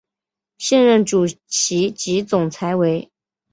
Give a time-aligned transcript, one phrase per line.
[0.57, 3.11] 现任主席及总裁为。